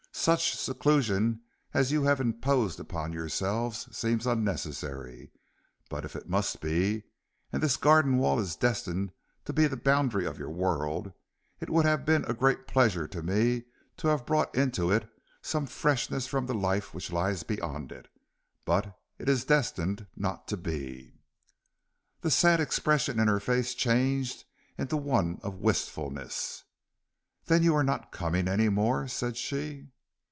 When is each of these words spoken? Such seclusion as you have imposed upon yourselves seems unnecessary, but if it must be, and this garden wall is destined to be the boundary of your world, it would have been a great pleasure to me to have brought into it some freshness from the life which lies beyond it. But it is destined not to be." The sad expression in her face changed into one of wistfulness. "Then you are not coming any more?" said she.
Such 0.13 0.55
seclusion 0.55 1.41
as 1.73 1.91
you 1.91 2.03
have 2.03 2.21
imposed 2.21 2.79
upon 2.79 3.11
yourselves 3.13 3.87
seems 3.97 4.27
unnecessary, 4.27 5.31
but 5.89 6.05
if 6.05 6.15
it 6.15 6.29
must 6.29 6.61
be, 6.61 7.05
and 7.51 7.63
this 7.63 7.75
garden 7.75 8.17
wall 8.19 8.37
is 8.39 8.55
destined 8.55 9.13
to 9.45 9.53
be 9.53 9.65
the 9.65 9.77
boundary 9.77 10.27
of 10.27 10.37
your 10.37 10.51
world, 10.51 11.11
it 11.59 11.71
would 11.71 11.85
have 11.85 12.05
been 12.05 12.23
a 12.25 12.35
great 12.35 12.67
pleasure 12.67 13.07
to 13.07 13.23
me 13.23 13.63
to 13.97 14.09
have 14.09 14.25
brought 14.27 14.53
into 14.53 14.91
it 14.91 15.09
some 15.41 15.65
freshness 15.65 16.27
from 16.27 16.45
the 16.45 16.53
life 16.53 16.93
which 16.93 17.11
lies 17.11 17.41
beyond 17.41 17.91
it. 17.91 18.07
But 18.63 18.95
it 19.17 19.27
is 19.27 19.45
destined 19.45 20.05
not 20.15 20.47
to 20.49 20.57
be." 20.57 21.13
The 22.19 22.29
sad 22.29 22.59
expression 22.59 23.17
in 23.19 23.27
her 23.27 23.39
face 23.39 23.73
changed 23.73 24.43
into 24.77 24.97
one 24.97 25.39
of 25.41 25.61
wistfulness. 25.61 26.63
"Then 27.45 27.63
you 27.63 27.73
are 27.75 27.83
not 27.83 28.11
coming 28.11 28.47
any 28.47 28.69
more?" 28.69 29.07
said 29.07 29.35
she. 29.35 29.87